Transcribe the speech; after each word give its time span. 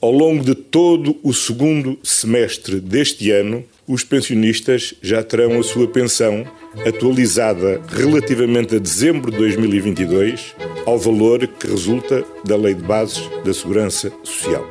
Ao 0.00 0.12
longo 0.12 0.44
de 0.44 0.54
todo 0.54 1.16
o 1.24 1.34
segundo 1.34 1.98
semestre 2.04 2.80
deste 2.80 3.32
ano, 3.32 3.64
os 3.86 4.04
pensionistas 4.04 4.94
já 5.02 5.24
terão 5.24 5.58
a 5.58 5.62
sua 5.62 5.88
pensão 5.88 6.44
atualizada 6.86 7.80
relativamente 7.88 8.76
a 8.76 8.78
dezembro 8.78 9.32
de 9.32 9.38
2022 9.38 10.54
ao 10.86 10.98
valor 10.98 11.44
que 11.48 11.66
resulta 11.66 12.24
da 12.44 12.56
Lei 12.56 12.74
de 12.74 12.82
Bases 12.82 13.28
da 13.44 13.52
Segurança 13.52 14.12
Social. 14.22 14.64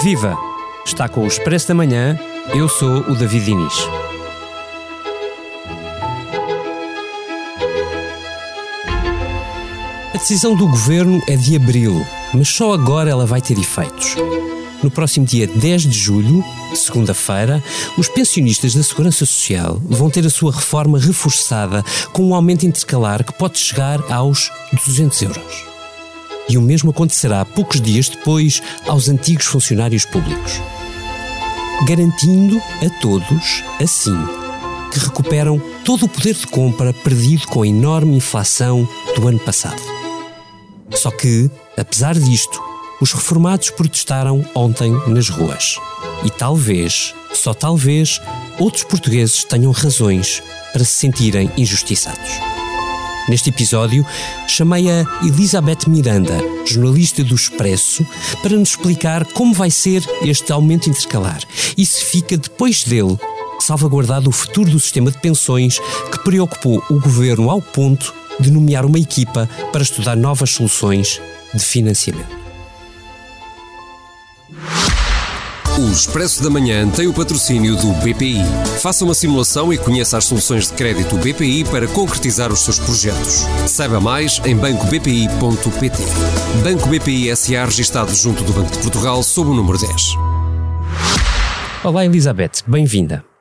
Viva! 0.00 0.36
Está 0.86 1.08
com 1.08 1.24
o 1.24 1.26
Expresso 1.26 1.68
da 1.68 1.74
Manhã. 1.74 2.16
Eu 2.54 2.68
sou 2.68 2.98
o 2.98 3.16
David 3.16 3.46
Diniz. 3.46 4.03
Decisão 10.24 10.56
do 10.56 10.66
governo 10.66 11.22
é 11.28 11.36
de 11.36 11.54
abril, 11.54 12.02
mas 12.32 12.48
só 12.48 12.72
agora 12.72 13.10
ela 13.10 13.26
vai 13.26 13.42
ter 13.42 13.58
efeitos. 13.58 14.16
No 14.82 14.90
próximo 14.90 15.26
dia 15.26 15.46
10 15.46 15.82
de 15.82 15.98
julho, 15.98 16.42
segunda-feira, 16.74 17.62
os 17.98 18.08
pensionistas 18.08 18.74
da 18.74 18.82
Segurança 18.82 19.26
Social 19.26 19.78
vão 19.84 20.08
ter 20.08 20.24
a 20.24 20.30
sua 20.30 20.50
reforma 20.50 20.98
reforçada 20.98 21.84
com 22.10 22.24
um 22.24 22.34
aumento 22.34 22.64
intercalar 22.64 23.22
que 23.22 23.34
pode 23.34 23.58
chegar 23.58 24.00
aos 24.10 24.50
200 24.86 25.20
euros. 25.20 25.64
E 26.48 26.56
o 26.56 26.62
mesmo 26.62 26.90
acontecerá 26.90 27.44
poucos 27.44 27.78
dias 27.78 28.08
depois 28.08 28.62
aos 28.86 29.10
antigos 29.10 29.44
funcionários 29.44 30.06
públicos. 30.06 30.54
Garantindo 31.86 32.56
a 32.56 33.00
todos, 33.02 33.62
assim, 33.78 34.16
que 34.90 35.00
recuperam 35.00 35.60
todo 35.84 36.06
o 36.06 36.08
poder 36.08 36.32
de 36.32 36.46
compra 36.46 36.94
perdido 36.94 37.46
com 37.46 37.60
a 37.60 37.66
enorme 37.66 38.16
inflação 38.16 38.88
do 39.16 39.28
ano 39.28 39.38
passado. 39.38 39.93
Só 40.92 41.10
que, 41.10 41.50
apesar 41.76 42.14
disto, 42.14 42.60
os 43.00 43.12
reformados 43.12 43.70
protestaram 43.70 44.44
ontem 44.54 44.92
nas 45.08 45.28
ruas. 45.28 45.76
E 46.24 46.30
talvez, 46.30 47.14
só 47.32 47.52
talvez, 47.52 48.20
outros 48.58 48.84
portugueses 48.84 49.44
tenham 49.44 49.72
razões 49.72 50.42
para 50.72 50.84
se 50.84 50.92
sentirem 50.92 51.50
injustiçados. 51.56 52.30
Neste 53.28 53.48
episódio, 53.48 54.06
chamei 54.46 54.90
a 54.90 55.04
Elizabeth 55.22 55.88
Miranda, 55.88 56.36
jornalista 56.66 57.24
do 57.24 57.34
Expresso, 57.34 58.06
para 58.42 58.56
nos 58.56 58.70
explicar 58.70 59.24
como 59.32 59.54
vai 59.54 59.70
ser 59.70 60.02
este 60.22 60.52
aumento 60.52 60.90
intercalar 60.90 61.40
e 61.76 61.86
se 61.86 62.04
fica 62.04 62.36
depois 62.36 62.84
dele 62.84 63.18
salvaguardado 63.58 64.28
o 64.28 64.32
futuro 64.32 64.70
do 64.70 64.78
sistema 64.78 65.10
de 65.10 65.18
pensões 65.18 65.78
que 66.10 66.18
preocupou 66.18 66.82
o 66.90 67.00
governo 67.00 67.50
ao 67.50 67.62
ponto 67.62 68.14
de 68.40 68.50
nomear 68.50 68.84
uma 68.84 68.98
equipa 68.98 69.48
para 69.72 69.82
estudar 69.82 70.16
novas 70.16 70.50
soluções 70.50 71.20
de 71.52 71.64
financiamento. 71.64 72.44
O 75.76 75.90
Expresso 75.90 76.40
da 76.40 76.48
Manhã 76.48 76.88
tem 76.88 77.08
o 77.08 77.12
patrocínio 77.12 77.74
do 77.74 77.92
BPI. 77.94 78.38
Faça 78.80 79.04
uma 79.04 79.12
simulação 79.12 79.72
e 79.72 79.78
conheça 79.78 80.16
as 80.16 80.24
soluções 80.24 80.68
de 80.68 80.74
crédito 80.74 81.16
BPI 81.16 81.64
para 81.64 81.88
concretizar 81.88 82.52
os 82.52 82.60
seus 82.60 82.78
projetos. 82.78 83.44
Saiba 83.66 84.00
mais 84.00 84.40
em 84.44 84.56
bancobpi.pt. 84.56 85.98
Banco 86.62 86.88
BPI 86.88 87.34
SA 87.34 87.64
registado 87.64 88.14
junto 88.14 88.44
do 88.44 88.52
Banco 88.52 88.70
de 88.70 88.78
Portugal 88.78 89.20
sob 89.24 89.50
o 89.50 89.54
número 89.54 89.76
10. 89.76 89.90
Olá 91.82 92.04
Elizabeth, 92.04 92.62
bem-vinda. 92.68 93.33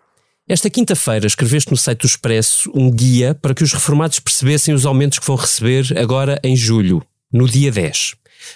Esta 0.46 0.70
quinta-feira 0.70 1.26
escreveste 1.26 1.72
no 1.72 1.78
site 1.78 2.02
do 2.02 2.06
Expresso 2.06 2.70
um 2.76 2.92
guia 2.92 3.34
para 3.34 3.56
que 3.56 3.64
os 3.64 3.72
reformados 3.72 4.20
percebessem 4.20 4.74
os 4.74 4.86
aumentos 4.86 5.18
que 5.18 5.26
vão 5.26 5.38
receber 5.38 5.98
agora 5.98 6.38
em 6.44 6.54
julho, 6.54 7.02
no 7.32 7.48
dia 7.48 7.72
10. 7.72 8.16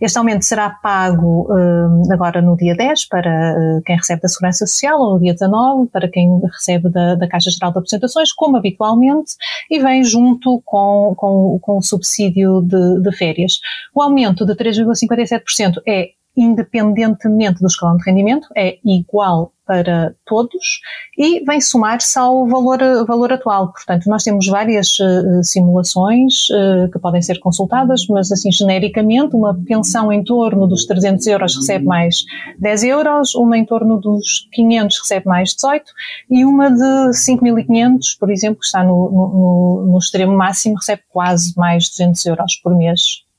Este 0.00 0.18
aumento 0.18 0.44
será 0.44 0.70
pago 0.70 1.52
uh, 1.52 2.12
agora 2.12 2.40
no 2.40 2.56
dia 2.56 2.76
10 2.76 3.08
para 3.08 3.52
uh, 3.52 3.82
quem 3.84 3.96
recebe 3.96 4.22
da 4.22 4.28
Segurança 4.28 4.64
Social 4.64 5.00
ou 5.00 5.14
no 5.14 5.20
dia 5.20 5.32
19 5.32 5.88
para 5.88 6.08
quem 6.08 6.38
recebe 6.40 6.88
da, 6.88 7.16
da 7.16 7.26
Caixa 7.26 7.50
Geral 7.50 7.72
de 7.72 7.78
Aposentações, 7.78 8.32
como 8.32 8.56
habitualmente, 8.56 9.32
e 9.70 9.78
vem 9.78 10.02
junto 10.02 10.60
com, 10.64 11.14
com, 11.16 11.58
com 11.60 11.78
o 11.78 11.82
subsídio 11.82 12.60
de, 12.62 13.00
de 13.00 13.16
férias. 13.16 13.60
O 13.94 14.02
aumento 14.02 14.44
de 14.44 14.54
3,57% 14.54 15.80
é 15.86 16.10
independentemente 16.36 17.60
do 17.60 17.66
escalão 17.66 17.96
de 17.96 18.04
rendimento, 18.04 18.48
é 18.56 18.78
igual 18.84 19.52
para 19.66 20.16
todos 20.26 20.80
e 21.16 21.44
vem 21.44 21.60
somar-se 21.60 22.18
ao 22.18 22.44
valor, 22.48 22.80
valor 23.06 23.32
atual. 23.32 23.72
Portanto, 23.72 24.08
nós 24.08 24.24
temos 24.24 24.48
várias 24.48 24.98
uh, 24.98 25.44
simulações 25.44 26.48
uh, 26.50 26.90
que 26.90 26.98
podem 26.98 27.22
ser 27.22 27.38
consultadas, 27.38 28.04
mas 28.08 28.32
assim, 28.32 28.50
genericamente, 28.50 29.36
uma 29.36 29.56
pensão 29.64 30.12
em 30.12 30.24
torno 30.24 30.66
dos 30.66 30.86
300 30.86 31.24
euros 31.28 31.54
recebe 31.54 31.84
mais 31.84 32.24
10 32.58 32.82
euros, 32.82 33.34
uma 33.36 33.56
em 33.56 33.64
torno 33.64 34.00
dos 34.00 34.48
500 34.52 34.98
recebe 34.98 35.26
mais 35.26 35.54
18 35.54 35.84
e 36.28 36.44
uma 36.44 36.68
de 36.68 37.10
5.500, 37.12 38.18
por 38.18 38.28
exemplo, 38.28 38.58
que 38.58 38.66
está 38.66 38.82
no, 38.82 39.08
no, 39.10 39.86
no 39.92 39.98
extremo 39.98 40.36
máximo, 40.36 40.74
recebe 40.74 41.02
quase 41.08 41.54
mais 41.56 41.88
200 41.90 42.26
euros 42.26 42.56
por 42.56 42.76
mês. 42.76 43.29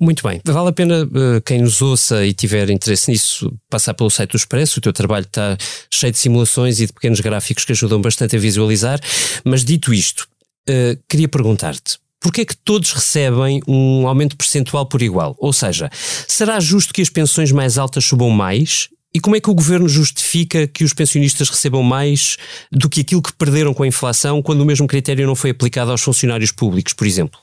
Muito 0.00 0.22
bem. 0.22 0.40
Vale 0.44 0.68
a 0.68 0.72
pena 0.72 1.04
uh, 1.04 1.40
quem 1.44 1.60
nos 1.60 1.82
ouça 1.82 2.24
e 2.24 2.32
tiver 2.32 2.70
interesse 2.70 3.10
nisso 3.10 3.52
passar 3.68 3.94
pelo 3.94 4.10
site 4.10 4.30
do 4.30 4.36
Expresso. 4.36 4.78
O 4.78 4.82
teu 4.82 4.92
trabalho 4.92 5.24
está 5.24 5.56
cheio 5.90 6.12
de 6.12 6.18
simulações 6.18 6.78
e 6.78 6.86
de 6.86 6.92
pequenos 6.92 7.18
gráficos 7.20 7.64
que 7.64 7.72
ajudam 7.72 8.00
bastante 8.00 8.36
a 8.36 8.38
visualizar. 8.38 9.00
Mas 9.44 9.64
dito 9.64 9.92
isto, 9.92 10.28
uh, 10.68 10.98
queria 11.08 11.28
perguntar-te. 11.28 11.98
Porquê 12.20 12.42
é 12.42 12.44
que 12.44 12.56
todos 12.56 12.92
recebem 12.92 13.60
um 13.66 14.06
aumento 14.06 14.36
percentual 14.36 14.86
por 14.86 15.02
igual? 15.02 15.36
Ou 15.38 15.52
seja, 15.52 15.90
será 15.92 16.58
justo 16.60 16.92
que 16.92 17.02
as 17.02 17.10
pensões 17.10 17.52
mais 17.52 17.78
altas 17.78 18.04
subam 18.04 18.30
mais? 18.30 18.88
E 19.14 19.20
como 19.20 19.36
é 19.36 19.40
que 19.40 19.50
o 19.50 19.54
governo 19.54 19.88
justifica 19.88 20.66
que 20.66 20.84
os 20.84 20.92
pensionistas 20.92 21.48
recebam 21.48 21.82
mais 21.82 22.36
do 22.70 22.88
que 22.88 23.00
aquilo 23.00 23.22
que 23.22 23.32
perderam 23.32 23.72
com 23.72 23.82
a 23.82 23.86
inflação 23.86 24.42
quando 24.42 24.60
o 24.60 24.66
mesmo 24.66 24.86
critério 24.86 25.26
não 25.26 25.34
foi 25.34 25.50
aplicado 25.50 25.90
aos 25.90 26.02
funcionários 26.02 26.52
públicos, 26.52 26.92
por 26.92 27.06
exemplo? 27.06 27.40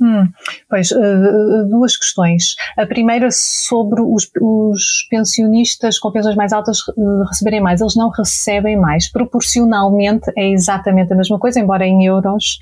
Hum, 0.00 0.28
pois, 0.70 0.92
uh, 0.92 1.68
duas 1.68 1.96
questões. 1.96 2.54
A 2.76 2.86
primeira 2.86 3.30
sobre 3.32 4.00
os, 4.00 4.30
os 4.40 5.06
pensionistas 5.10 5.98
com 5.98 6.12
pensões 6.12 6.36
mais 6.36 6.52
altas 6.52 6.78
uh, 6.88 7.24
receberem 7.28 7.60
mais. 7.60 7.80
Eles 7.80 7.96
não 7.96 8.08
recebem 8.08 8.76
mais. 8.76 9.10
Proporcionalmente 9.10 10.30
é 10.36 10.50
exatamente 10.50 11.12
a 11.12 11.16
mesma 11.16 11.38
coisa, 11.38 11.58
embora 11.58 11.84
em 11.84 12.04
euros 12.04 12.58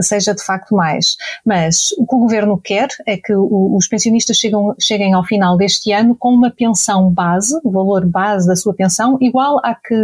seja 0.00 0.34
de 0.34 0.42
facto 0.44 0.74
mais. 0.74 1.16
Mas 1.44 1.92
o 1.98 2.06
que 2.06 2.14
o 2.14 2.18
governo 2.20 2.58
quer 2.58 2.88
é 3.06 3.16
que 3.16 3.32
os 3.34 3.86
pensionistas 3.88 4.36
chegam, 4.36 4.74
cheguem 4.80 5.12
ao 5.12 5.24
final 5.24 5.56
deste 5.56 5.92
ano 5.92 6.14
com 6.14 6.32
uma 6.32 6.50
pensão 6.50 7.10
base, 7.10 7.58
o 7.64 7.70
valor 7.70 8.06
base 8.06 8.46
da 8.46 8.56
sua 8.56 8.74
pensão, 8.74 9.18
igual 9.20 9.58
à 9.64 9.74
que 9.74 9.94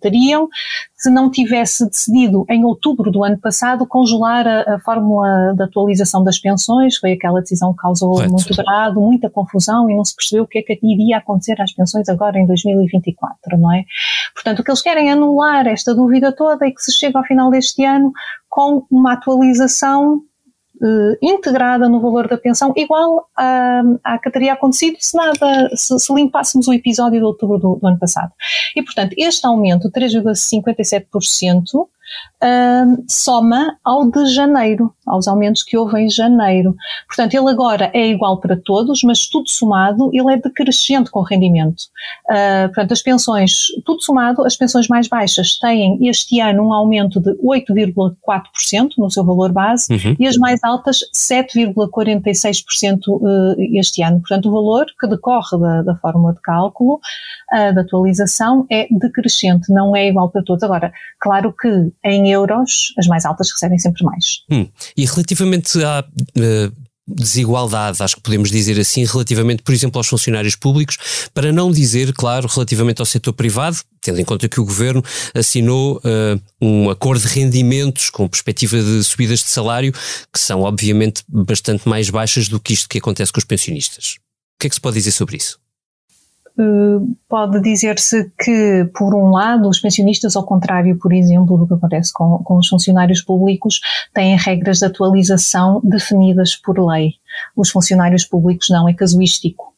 teriam 0.00 0.48
se 0.96 1.10
não 1.10 1.30
tivesse 1.30 1.86
decidido 1.88 2.44
em 2.48 2.64
outubro 2.64 3.10
do 3.10 3.22
ano 3.22 3.38
passado 3.38 3.86
congelar 3.86 4.46
a, 4.46 4.76
a 4.76 4.80
fórmula 4.80 5.54
de 5.54 5.62
atualização 5.62 6.15
das 6.22 6.38
pensões, 6.38 6.96
foi 6.96 7.12
aquela 7.12 7.40
decisão 7.40 7.72
que 7.72 7.78
causou 7.78 8.12
Correto. 8.12 8.32
muito 8.32 8.56
brado, 8.56 9.00
muita 9.00 9.30
confusão 9.30 9.90
e 9.90 9.96
não 9.96 10.04
se 10.04 10.14
percebeu 10.14 10.44
o 10.44 10.46
que 10.46 10.58
é 10.58 10.62
que 10.62 10.78
iria 10.82 11.18
acontecer 11.18 11.60
às 11.60 11.72
pensões 11.72 12.08
agora 12.08 12.38
em 12.38 12.46
2024, 12.46 13.58
não 13.58 13.72
é? 13.72 13.84
Portanto, 14.34 14.60
o 14.60 14.64
que 14.64 14.70
eles 14.70 14.82
querem 14.82 15.08
é 15.08 15.12
anular 15.12 15.66
esta 15.66 15.94
dúvida 15.94 16.32
toda 16.32 16.66
e 16.66 16.72
que 16.72 16.82
se 16.82 16.92
chegue 16.92 17.16
ao 17.16 17.24
final 17.24 17.50
deste 17.50 17.84
ano 17.84 18.12
com 18.48 18.84
uma 18.90 19.14
atualização 19.14 20.22
uh, 20.80 21.16
integrada 21.22 21.88
no 21.88 22.00
valor 22.00 22.28
da 22.28 22.36
pensão, 22.36 22.72
igual 22.76 23.28
a, 23.36 23.82
a 24.04 24.18
que 24.18 24.30
teria 24.30 24.52
acontecido 24.54 24.96
se 25.00 25.16
nada, 25.16 25.70
se, 25.74 25.98
se 25.98 26.14
limpássemos 26.14 26.68
o 26.68 26.72
episódio 26.72 27.18
de 27.18 27.24
outubro 27.24 27.58
do, 27.58 27.76
do 27.76 27.86
ano 27.86 27.98
passado. 27.98 28.32
E, 28.74 28.82
portanto, 28.82 29.14
este 29.16 29.46
aumento, 29.46 29.90
3,57%, 29.90 31.82
uh, 31.82 31.88
soma 33.08 33.78
ao 33.84 34.10
de 34.10 34.26
janeiro, 34.26 34.92
aos 35.06 35.28
aumentos 35.28 35.62
que 35.62 35.76
houve 35.76 36.00
em 36.00 36.10
janeiro. 36.10 36.74
Portanto, 37.06 37.34
ele 37.34 37.48
agora 37.48 37.90
é 37.94 38.08
igual 38.08 38.40
para 38.40 38.56
todos, 38.56 39.02
mas 39.02 39.28
tudo 39.28 39.48
somado, 39.48 40.10
ele 40.12 40.32
é 40.32 40.36
decrescente 40.36 41.10
com 41.10 41.22
rendimento. 41.22 41.82
Uh, 42.28 42.66
portanto, 42.66 42.92
as 42.92 43.02
pensões, 43.02 43.66
tudo 43.84 44.02
somado, 44.02 44.44
as 44.44 44.56
pensões 44.56 44.88
mais 44.88 45.08
baixas 45.08 45.58
têm 45.58 45.98
este 46.08 46.40
ano 46.40 46.66
um 46.66 46.72
aumento 46.72 47.20
de 47.20 47.30
8,4% 47.36 48.90
no 48.98 49.10
seu 49.10 49.24
valor 49.24 49.52
base 49.52 49.92
uhum. 49.92 50.16
e 50.18 50.26
as 50.26 50.36
mais 50.36 50.62
altas 50.64 51.00
7,46% 51.14 52.98
uh, 53.08 53.54
este 53.78 54.02
ano. 54.02 54.20
Portanto, 54.20 54.48
o 54.48 54.52
valor 54.52 54.86
que 54.98 55.06
decorre 55.06 55.58
da, 55.60 55.82
da 55.82 55.94
fórmula 55.96 56.32
de 56.34 56.40
cálculo, 56.40 56.94
uh, 57.52 57.74
da 57.74 57.82
atualização, 57.82 58.66
é 58.70 58.86
decrescente, 58.90 59.72
não 59.72 59.94
é 59.94 60.08
igual 60.08 60.30
para 60.30 60.42
todos. 60.42 60.62
Agora, 60.62 60.92
claro 61.20 61.52
que 61.52 61.92
em 62.04 62.30
euros, 62.30 62.92
as 62.98 63.06
mais 63.06 63.24
altas 63.24 63.50
recebem 63.52 63.78
sempre 63.78 64.04
mais. 64.04 64.44
Hum. 64.50 64.66
E 64.96 65.04
relativamente 65.04 65.82
à 65.84 66.02
uh, 66.02 66.86
desigualdade, 67.06 68.02
acho 68.02 68.16
que 68.16 68.22
podemos 68.22 68.50
dizer 68.50 68.80
assim, 68.80 69.04
relativamente, 69.04 69.62
por 69.62 69.72
exemplo, 69.72 69.98
aos 69.98 70.08
funcionários 70.08 70.56
públicos, 70.56 70.98
para 71.32 71.52
não 71.52 71.70
dizer, 71.70 72.12
claro, 72.12 72.48
relativamente 72.48 73.00
ao 73.00 73.06
setor 73.06 73.32
privado, 73.32 73.78
tendo 74.00 74.20
em 74.20 74.24
conta 74.24 74.48
que 74.48 74.60
o 74.60 74.64
governo 74.64 75.04
assinou 75.34 75.98
uh, 75.98 76.40
um 76.60 76.90
acordo 76.90 77.20
de 77.20 77.28
rendimentos 77.28 78.10
com 78.10 78.28
perspectiva 78.28 78.82
de 78.82 79.04
subidas 79.04 79.40
de 79.40 79.48
salário, 79.48 79.92
que 80.32 80.40
são 80.40 80.62
obviamente 80.62 81.22
bastante 81.28 81.88
mais 81.88 82.10
baixas 82.10 82.48
do 82.48 82.58
que 82.58 82.72
isto 82.72 82.88
que 82.88 82.98
acontece 82.98 83.32
com 83.32 83.38
os 83.38 83.44
pensionistas. 83.44 84.16
O 84.56 84.60
que 84.60 84.66
é 84.66 84.70
que 84.70 84.74
se 84.74 84.80
pode 84.80 84.96
dizer 84.96 85.12
sobre 85.12 85.36
isso? 85.36 85.58
Eh, 86.58 87.14
pode 87.28 87.60
dizer-se 87.60 88.30
que, 88.38 88.88
por 88.96 89.14
um 89.14 89.30
lado, 89.30 89.68
os 89.68 89.78
pensionistas, 89.78 90.36
ao 90.36 90.44
contrário, 90.44 90.98
por 90.98 91.12
exemplo, 91.12 91.58
do 91.58 91.66
que 91.66 91.74
acontece 91.74 92.12
com, 92.12 92.38
com 92.38 92.58
os 92.58 92.68
funcionários 92.68 93.20
públicos, 93.20 93.80
têm 94.14 94.36
regras 94.36 94.78
de 94.78 94.86
atualização 94.86 95.80
definidas 95.84 96.56
por 96.56 96.78
lei. 96.78 97.14
Os 97.54 97.70
funcionários 97.70 98.24
públicos 98.24 98.68
não, 98.70 98.88
é 98.88 98.94
casuístico. 98.94 99.76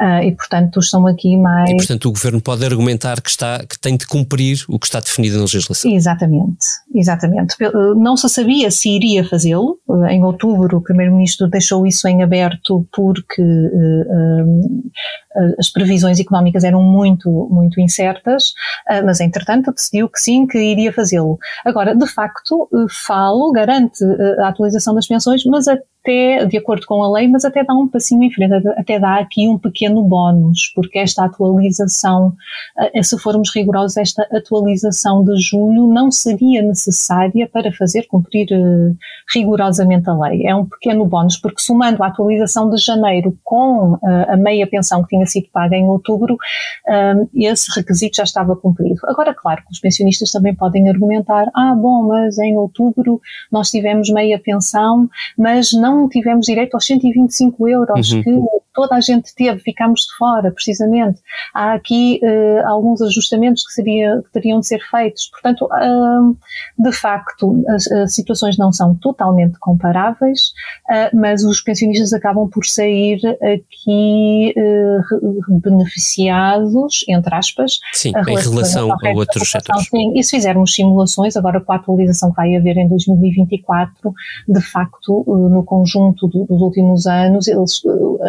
Uh, 0.00 0.22
e, 0.24 0.32
portanto, 0.32 0.80
estão 0.80 1.06
aqui 1.06 1.36
mais. 1.36 1.70
E, 1.70 1.76
portanto, 1.76 2.06
o 2.06 2.12
governo 2.12 2.40
pode 2.40 2.64
argumentar 2.64 3.20
que, 3.20 3.30
está, 3.30 3.58
que 3.58 3.78
tem 3.78 3.96
de 3.96 4.06
cumprir 4.06 4.64
o 4.68 4.78
que 4.78 4.86
está 4.86 5.00
definido 5.00 5.36
na 5.36 5.42
legislação. 5.42 5.90
Exatamente, 5.90 6.66
exatamente. 6.94 7.56
Não 7.96 8.16
se 8.16 8.28
sabia 8.28 8.70
se 8.70 8.88
iria 8.88 9.24
fazê-lo. 9.24 9.78
Em 10.08 10.22
outubro, 10.24 10.78
o 10.78 10.82
Primeiro-Ministro 10.82 11.48
deixou 11.48 11.86
isso 11.86 12.08
em 12.08 12.22
aberto 12.22 12.86
porque 12.94 13.42
uh, 13.42 14.90
as 15.58 15.70
previsões 15.70 16.18
económicas 16.18 16.64
eram 16.64 16.82
muito, 16.82 17.30
muito 17.50 17.80
incertas, 17.80 18.52
mas, 19.04 19.20
entretanto, 19.20 19.72
decidiu 19.72 20.08
que 20.08 20.18
sim, 20.18 20.46
que 20.46 20.58
iria 20.58 20.92
fazê-lo. 20.92 21.38
Agora, 21.64 21.94
de 21.94 22.06
facto, 22.06 22.68
falo, 23.06 23.52
garante 23.52 24.04
a 24.40 24.48
atualização 24.48 24.94
das 24.94 25.06
pensões, 25.06 25.44
mas 25.44 25.66
até, 26.06 26.46
de 26.46 26.56
acordo 26.56 26.86
com 26.86 27.02
a 27.02 27.10
lei, 27.10 27.26
mas 27.26 27.44
até 27.44 27.64
dá 27.64 27.74
um 27.74 27.88
passinho 27.88 28.22
em 28.22 28.30
frente, 28.30 28.54
até 28.76 28.98
dá 28.98 29.16
aqui 29.16 29.48
um 29.48 29.58
pequeno 29.58 30.02
bónus, 30.04 30.72
porque 30.74 31.00
esta 31.00 31.24
atualização, 31.24 32.34
eh, 32.78 33.02
se 33.02 33.18
formos 33.18 33.52
rigorosos, 33.52 33.96
esta 33.96 34.22
atualização 34.32 35.24
de 35.24 35.36
julho 35.40 35.88
não 35.88 36.10
seria 36.12 36.62
necessária 36.62 37.48
para 37.52 37.72
fazer 37.72 38.06
cumprir 38.06 38.46
eh, 38.52 38.94
rigorosamente 39.34 40.08
a 40.08 40.14
lei. 40.16 40.46
É 40.46 40.54
um 40.54 40.64
pequeno 40.64 41.04
bónus, 41.04 41.36
porque 41.36 41.60
somando 41.60 42.02
a 42.02 42.06
atualização 42.06 42.70
de 42.70 42.76
janeiro 42.76 43.36
com 43.42 43.98
eh, 44.02 44.26
a 44.34 44.36
meia 44.36 44.66
pensão 44.66 45.02
que 45.02 45.08
tinha 45.08 45.25
sido 45.26 45.48
paga 45.52 45.76
em 45.76 45.86
outubro, 45.86 46.36
esse 47.34 47.66
requisito 47.74 48.16
já 48.16 48.24
estava 48.24 48.54
cumprido. 48.56 49.00
Agora, 49.06 49.34
claro 49.34 49.62
que 49.62 49.72
os 49.72 49.80
pensionistas 49.80 50.30
também 50.30 50.54
podem 50.54 50.88
argumentar, 50.88 51.50
ah, 51.54 51.74
bom, 51.74 52.06
mas 52.06 52.38
em 52.38 52.56
outubro 52.56 53.20
nós 53.50 53.70
tivemos 53.70 54.08
meia 54.10 54.38
pensão, 54.38 55.08
mas 55.36 55.72
não 55.72 55.96
não 55.96 56.08
tivemos 56.08 56.46
direito 56.46 56.74
aos 56.74 56.86
125 56.86 57.68
euros 57.68 58.12
uhum. 58.12 58.22
que 58.22 58.30
toda 58.76 58.94
a 58.94 59.00
gente 59.00 59.34
teve, 59.34 59.58
ficámos 59.60 60.02
de 60.02 60.16
fora, 60.18 60.52
precisamente. 60.52 61.18
Há 61.54 61.72
aqui 61.72 62.20
uh, 62.22 62.68
alguns 62.68 63.00
ajustamentos 63.00 63.66
que, 63.66 63.72
seria, 63.72 64.20
que 64.22 64.32
teriam 64.32 64.60
de 64.60 64.66
ser 64.66 64.80
feitos. 64.90 65.30
Portanto, 65.30 65.64
uh, 65.64 66.36
de 66.78 66.92
facto, 66.92 67.64
as, 67.70 67.90
as, 67.90 68.14
situações 68.14 68.58
não 68.58 68.70
são 68.70 68.94
totalmente 68.94 69.58
comparáveis, 69.58 70.52
uh, 70.90 71.16
mas 71.16 71.42
os 71.42 71.62
pensionistas 71.62 72.12
acabam 72.12 72.48
por 72.50 72.66
sair 72.66 73.18
aqui 73.42 74.52
eh, 74.54 74.98
beneficiados, 75.62 77.04
entre 77.08 77.34
aspas, 77.34 77.78
Sim, 77.94 78.10
em 78.10 78.34
relação 78.34 78.92
a 78.92 79.10
outros 79.14 79.50
setores. 79.50 79.88
Sim, 79.88 80.12
e 80.14 80.22
se 80.22 80.36
fizermos 80.36 80.74
simulações, 80.74 81.34
agora 81.36 81.60
com 81.60 81.72
a 81.72 81.76
atualização 81.76 82.30
que 82.30 82.36
vai 82.36 82.54
haver 82.54 82.76
em 82.76 82.88
2024, 82.88 84.12
de 84.48 84.60
facto, 84.60 85.24
no 85.26 85.64
conjunto 85.64 86.28
do, 86.28 86.44
dos 86.44 86.60
últimos 86.60 87.06
anos, 87.06 87.48
eles, 87.48 87.80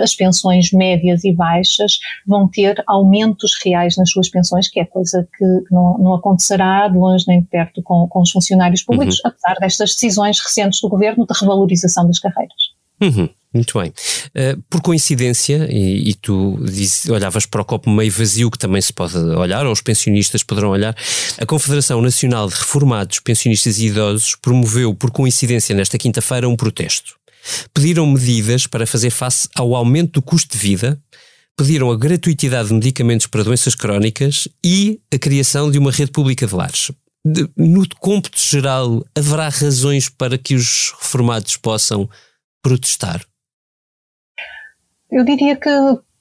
as 0.02 0.16
pensões 0.16 0.37
pensões 0.38 0.72
médias 0.72 1.24
e 1.24 1.34
baixas 1.34 2.00
vão 2.26 2.48
ter 2.48 2.84
aumentos 2.88 3.52
reais 3.64 3.96
nas 3.98 4.12
suas 4.12 4.30
pensões, 4.30 4.68
que 4.68 4.80
é 4.80 4.86
coisa 4.86 5.28
que 5.38 5.46
não, 5.72 5.98
não 5.98 6.14
acontecerá 6.16 6.88
de 6.88 6.98
longe 6.98 7.26
nem 7.28 7.42
de 7.42 7.48
perto 7.48 7.82
com, 7.82 8.08
com 8.08 8.22
os 8.22 8.32
funcionários 8.32 8.84
públicos, 8.84 9.20
uhum. 9.24 9.32
apesar 9.32 9.56
destas 9.60 9.92
decisões 9.92 10.40
recentes 10.40 10.80
do 10.82 10.90
governo 10.90 11.26
de 11.26 11.40
revalorização 11.40 12.08
das 12.08 12.20
carreiras. 12.20 12.78
Uhum. 13.02 13.30
Muito 13.54 13.80
bem. 13.80 13.90
Uh, 13.90 14.62
por 14.70 14.82
coincidência, 14.82 15.68
e, 15.72 16.10
e 16.10 16.14
tu 16.14 16.60
olhavas 17.10 17.46
para 17.46 17.62
o 17.62 17.66
copo 17.66 17.90
meio 17.90 18.12
vazio, 18.12 18.52
que 18.52 18.58
também 18.58 18.82
se 18.82 18.92
pode 18.92 19.18
olhar, 19.18 19.66
ou 19.66 19.72
os 19.72 19.82
pensionistas 19.82 20.44
poderão 20.44 20.70
olhar, 20.70 20.96
a 21.40 21.46
Confederação 21.46 22.02
Nacional 22.02 22.48
de 22.50 22.56
Reformados, 22.56 23.20
Pensionistas 23.20 23.80
e 23.80 23.88
Idosos 23.88 24.36
promoveu, 24.36 24.94
por 24.94 25.12
coincidência, 25.12 25.74
nesta 25.74 25.98
quinta-feira, 25.98 26.48
um 26.48 26.56
protesto 26.56 27.16
pediram 27.74 28.06
medidas 28.06 28.68
para 28.68 28.88
fazer 28.88 29.10
face 29.10 29.50
ao 29.56 29.76
aumento 29.76 30.14
do 30.14 30.22
custo 30.22 30.52
de 30.54 30.58
vida, 30.58 31.02
pediram 31.58 31.92
a 31.92 31.98
gratuitidade 31.98 32.70
de 32.70 32.76
medicamentos 32.76 33.28
para 33.28 33.44
doenças 33.44 33.74
crónicas 33.76 34.48
e 34.64 35.00
a 35.14 35.18
criação 35.18 35.72
de 35.72 35.80
uma 35.80 35.92
rede 35.92 36.12
pública 36.12 36.46
de 36.46 36.54
lares. 36.54 36.92
De, 37.26 37.50
no 37.58 37.88
cômputo 38.00 38.40
geral, 38.40 39.04
haverá 39.16 39.50
razões 39.50 40.08
para 40.08 40.38
que 40.38 40.56
os 40.56 40.94
reformados 41.00 41.58
possam 41.58 42.08
protestar? 42.62 43.26
Eu 45.12 45.24
diria 45.26 45.56
que 45.56 45.70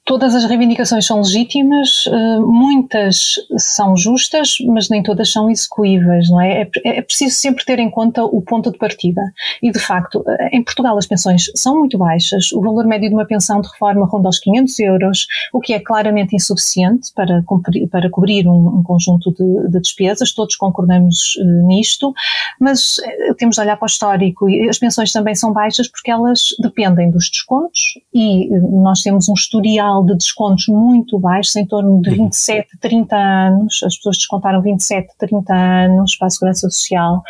Todas 0.07 0.33
as 0.33 0.45
reivindicações 0.45 1.05
são 1.05 1.17
legítimas, 1.17 2.05
eh, 2.07 2.39
muitas 2.39 3.35
são 3.57 3.97
justas, 3.97 4.55
mas 4.65 4.89
nem 4.89 5.03
todas 5.03 5.29
são 5.29 5.49
execuíveis, 5.49 6.29
não 6.29 6.39
é? 6.39 6.61
é? 6.61 6.69
É 6.85 7.01
preciso 7.01 7.35
sempre 7.35 7.65
ter 7.65 7.77
em 7.77 7.89
conta 7.89 8.23
o 8.23 8.41
ponto 8.41 8.71
de 8.71 8.77
partida. 8.77 9.21
E, 9.61 9.69
de 9.69 9.79
facto, 9.79 10.23
eh, 10.25 10.55
em 10.55 10.63
Portugal 10.63 10.97
as 10.97 11.05
pensões 11.05 11.51
são 11.53 11.79
muito 11.79 11.97
baixas, 11.97 12.53
o 12.53 12.61
valor 12.61 12.85
médio 12.87 13.09
de 13.09 13.15
uma 13.15 13.25
pensão 13.25 13.59
de 13.59 13.67
reforma 13.67 14.05
ronda 14.05 14.29
aos 14.29 14.39
500 14.39 14.79
euros, 14.79 15.27
o 15.51 15.59
que 15.59 15.73
é 15.73 15.79
claramente 15.81 16.33
insuficiente 16.33 17.11
para, 17.13 17.43
cumprir, 17.45 17.89
para 17.89 18.09
cobrir 18.09 18.47
um, 18.47 18.79
um 18.79 18.83
conjunto 18.83 19.33
de, 19.33 19.71
de, 19.71 19.81
despesas, 19.81 20.31
todos 20.31 20.55
concordamos 20.55 21.35
uh, 21.35 21.67
nisto, 21.67 22.13
mas 22.61 22.95
temos 23.37 23.57
de 23.57 23.61
olhar 23.61 23.75
para 23.75 23.85
o 23.85 23.87
histórico 23.87 24.49
e 24.49 24.69
as 24.69 24.79
pensões 24.79 25.11
também 25.11 25.35
são 25.35 25.51
baixas 25.51 25.89
porque 25.89 26.09
elas 26.09 26.55
dependem 26.61 27.11
dos 27.11 27.29
descontos 27.29 27.99
e 28.13 28.47
nós 28.81 29.01
temos 29.01 29.27
um 29.27 29.33
historial 29.33 29.96
de 30.03 30.15
descontos 30.15 30.67
muito 30.67 31.19
baixos, 31.19 31.55
em 31.55 31.65
torno 31.65 32.01
de 32.01 32.09
27, 32.11 32.73
uhum. 32.73 32.79
30 32.79 33.15
anos, 33.15 33.83
as 33.83 33.95
pessoas 33.97 34.17
descontaram 34.17 34.61
27, 34.61 35.13
30 35.17 35.53
anos 35.53 36.15
para 36.17 36.27
a 36.27 36.29
Segurança 36.29 36.69
Social. 36.69 37.21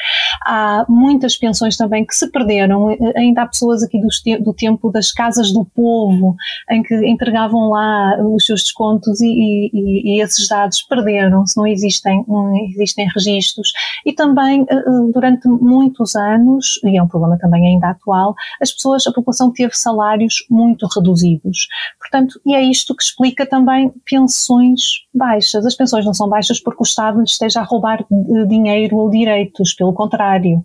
Há 0.46 0.86
muitas 0.88 1.38
pensões 1.38 1.78
também 1.78 2.06
que 2.06 2.16
se 2.16 2.30
perderam, 2.32 2.88
ainda 3.16 3.44
há 3.44 3.48
pessoas 3.48 3.84
aqui 3.84 4.00
do, 4.00 4.08
do 4.44 4.54
tempo 4.54 4.92
das 4.92 5.12
casas 5.12 5.52
do 5.52 5.66
povo, 5.66 6.36
em 6.70 6.82
que 6.84 6.96
entregavam 7.08 7.70
lá 7.70 8.18
os 8.22 8.46
seus 8.46 8.64
descontos 8.64 9.22
e, 9.22 9.70
e, 9.74 10.16
e 10.16 10.22
esses 10.22 10.48
dados 10.48 10.82
perderam-se, 10.84 11.58
não 11.58 11.68
existem, 11.68 12.24
não 12.28 12.54
existem 12.70 13.08
registros. 13.14 13.72
E 14.06 14.14
também, 14.14 14.66
eh, 14.70 14.76
eh, 14.76 15.12
durante 15.14 15.48
muitos 15.48 16.16
anos, 16.16 16.80
e 16.84 16.98
é 16.98 17.04
um 17.04 17.08
problema 17.08 17.38
também 17.38 17.68
ainda 17.68 17.90
atual, 17.90 18.36
as 18.62 18.72
pessoas, 18.72 19.06
a 19.08 19.12
população 19.12 19.52
teve 19.52 19.76
salários 19.76 20.46
muito 20.50 20.88
reduzidos. 20.88 21.68
Portanto, 22.00 22.40
e 22.46 22.56
é 22.58 22.64
isto 22.64 22.96
que 22.96 23.04
explica 23.04 23.46
também 23.46 23.92
pensões 24.06 24.82
baixas. 25.14 25.66
As 25.66 25.76
pensões 25.76 26.06
não 26.06 26.14
são 26.14 26.28
baixas 26.30 26.60
porque 26.60 26.82
o 26.82 26.84
Estado 26.84 27.20
lhes 27.20 27.32
esteja 27.32 27.62
a 27.62 27.64
roubar 27.64 28.06
dinheiro 28.48 28.98
ou 28.98 29.10
direitos, 29.10 29.74
pelo 29.74 29.94
contrário. 29.94 30.64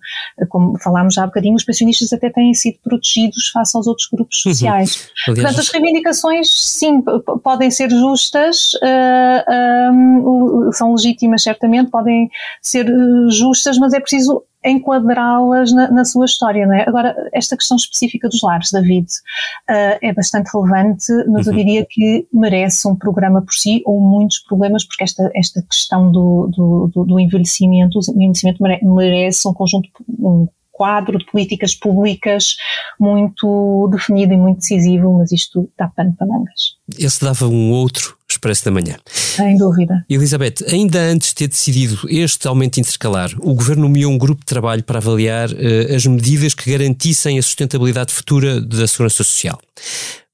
Como 0.49 0.79
falámos 0.79 1.15
já 1.15 1.25
há 1.25 1.27
bocadinho, 1.27 1.55
os 1.55 1.65
pensionistas 1.65 2.13
até 2.13 2.31
têm 2.31 2.53
sido 2.55 2.79
protegidos 2.83 3.49
face 3.49 3.77
aos 3.77 3.87
outros 3.87 4.09
grupos 4.13 4.45
uhum. 4.45 4.53
sociais. 4.53 5.11
Uhum. 5.29 5.35
Portanto, 5.35 5.61
as 5.61 5.69
reivindicações, 5.69 6.49
sim, 6.51 7.03
podem 7.43 7.71
ser 7.71 7.91
justas, 7.91 8.75
uh, 8.75 8.79
eh, 8.83 9.91
um, 9.91 10.71
são 10.73 10.93
legítimas, 10.93 11.43
certamente, 11.43 11.91
podem 11.91 12.31
ser 12.61 12.89
eh, 12.89 13.31
justas, 13.31 13.79
mas 13.79 13.93
é 13.93 14.01
preciso 14.01 14.43
enquadrá-las 14.65 15.73
na, 15.73 15.91
na, 15.91 16.05
sua 16.05 16.25
história, 16.25 16.67
não 16.67 16.75
é? 16.75 16.85
Agora, 16.87 17.15
esta 17.33 17.57
questão 17.57 17.77
específica 17.77 18.29
dos 18.29 18.43
lares, 18.43 18.71
David, 18.71 19.07
uh, 19.07 19.99
é 20.01 20.13
bastante 20.13 20.51
relevante, 20.53 21.13
mas 21.29 21.47
uhum. 21.47 21.53
eu 21.53 21.57
diria 21.57 21.87
que 21.89 22.27
merece 22.33 22.87
um 22.87 22.95
programa 22.95 23.43
por 23.43 23.53
si, 23.53 23.83
ou 23.85 24.01
muitos 24.01 24.39
problemas, 24.41 24.85
porque 24.85 25.05
esta, 25.05 25.31
esta 25.35 25.63
questão 25.63 26.11
do, 26.11 26.49
do, 26.49 26.91
do, 26.95 27.05
do 27.05 27.21
envelhecimento, 27.21 27.99
o 27.99 28.13
envelhecimento 28.13 28.63
merece 28.83 29.49
um 29.49 29.55
conjunto, 29.55 29.89
um 30.09 30.47
quadro 30.73 31.19
de 31.19 31.27
políticas 31.27 31.75
públicas 31.75 32.57
muito 32.99 33.89
definido 33.93 34.33
e 34.33 34.37
muito 34.37 34.59
decisivo, 34.59 35.13
mas 35.19 35.31
isto 35.31 35.71
dá 35.79 35.89
pano 35.89 36.15
para 36.19 36.27
mangas. 36.27 36.77
Esse 36.99 37.23
dava 37.23 37.47
um 37.47 37.71
outro 37.71 38.17
Expresso 38.33 38.65
da 38.65 38.71
Manhã. 38.71 38.97
Sem 39.07 39.57
dúvida. 39.57 40.05
Elizabeth, 40.09 40.65
ainda 40.69 40.99
antes 40.99 41.29
de 41.29 41.35
ter 41.35 41.49
decidido 41.49 41.99
este 42.09 42.49
aumento 42.49 42.81
intercalar, 42.81 43.31
o 43.39 43.55
Governo 43.55 43.83
nomeou 43.83 44.11
um 44.11 44.19
grupo 44.19 44.41
de 44.41 44.47
trabalho 44.47 44.83
para 44.83 44.99
avaliar 44.99 45.51
uh, 45.51 45.95
as 45.95 46.07
medidas 46.07 46.55
que 46.55 46.71
garantissem 46.71 47.39
a 47.39 47.43
sustentabilidade 47.43 48.13
futura 48.13 48.61
da 48.61 48.87
Segurança 48.87 49.23
Social. 49.23 49.61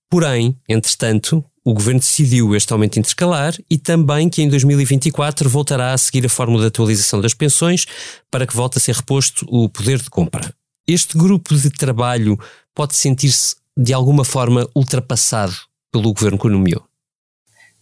Porém, 0.09 0.57
entretanto, 0.69 1.45
o 1.69 1.75
Governo 1.75 2.01
decidiu 2.01 2.57
este 2.57 2.73
aumento 2.73 2.99
intercalar 2.99 3.55
e 3.69 3.77
também 3.77 4.31
que 4.31 4.41
em 4.41 4.49
2024 4.49 5.51
voltará 5.51 5.93
a 5.93 5.99
seguir 5.99 6.25
a 6.25 6.29
fórmula 6.31 6.63
de 6.63 6.69
atualização 6.69 7.21
das 7.21 7.35
pensões 7.35 7.85
para 8.31 8.47
que 8.47 8.57
volte 8.57 8.79
a 8.79 8.81
ser 8.81 8.95
reposto 8.95 9.45
o 9.51 9.69
poder 9.69 9.99
de 9.99 10.09
compra. 10.09 10.51
Este 10.87 11.19
grupo 11.19 11.55
de 11.55 11.69
trabalho 11.69 12.39
pode 12.75 12.97
sentir-se 12.97 13.55
de 13.77 13.93
alguma 13.93 14.25
forma 14.25 14.67
ultrapassado 14.75 15.55
pelo 15.93 16.11
governo 16.15 16.39
que 16.39 16.47
o 16.47 16.51
nomeou? 16.51 16.88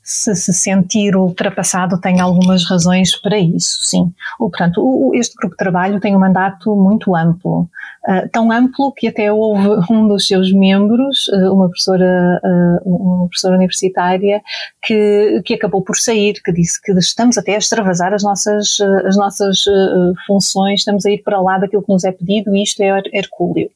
Se 0.07 0.37
se 0.37 0.53
sentir 0.53 1.17
ultrapassado 1.17 2.01
tem 2.01 2.21
algumas 2.21 2.65
razões 2.65 3.21
para 3.21 3.37
isso, 3.37 3.85
sim. 3.85 4.13
O, 4.39 4.49
portanto, 4.49 4.81
o, 4.81 5.13
este 5.13 5.35
grupo 5.35 5.55
de 5.55 5.59
trabalho 5.59 5.99
tem 5.99 6.15
um 6.15 6.21
mandato 6.21 6.77
muito 6.77 7.17
amplo. 7.17 7.69
Uh, 8.09 8.29
tão 8.31 8.53
amplo 8.53 8.93
que 8.93 9.09
até 9.09 9.33
houve 9.33 9.69
um 9.91 10.07
dos 10.07 10.29
seus 10.29 10.53
membros, 10.53 11.27
uh, 11.27 11.53
uma 11.53 11.69
professora, 11.69 12.41
uh, 12.45 12.89
uma 12.89 13.27
professora 13.27 13.57
universitária, 13.57 14.41
que, 14.81 15.43
que 15.45 15.55
acabou 15.55 15.83
por 15.83 15.97
sair, 15.97 16.35
que 16.35 16.53
disse 16.53 16.81
que 16.81 16.93
estamos 16.93 17.37
até 17.37 17.57
a 17.57 17.59
extravasar 17.59 18.15
as 18.15 18.23
nossas, 18.23 18.79
as 19.05 19.17
nossas 19.17 19.65
funções, 20.25 20.81
estamos 20.81 21.05
a 21.05 21.11
ir 21.11 21.25
para 21.25 21.41
lá 21.41 21.59
daquilo 21.59 21.83
que 21.83 21.93
nos 21.93 22.05
é 22.05 22.13
pedido 22.13 22.55
e 22.55 22.63
isto 22.63 22.81
é 22.81 23.03
hercúleo. 23.13 23.71